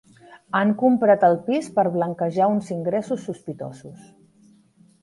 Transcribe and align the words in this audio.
Han 0.59 0.71
comprat 0.81 1.25
el 1.27 1.37
pis 1.49 1.67
per 1.77 1.85
blanquejar 1.99 2.49
uns 2.55 2.73
ingressos 2.79 3.31
sospitosos. 3.31 4.11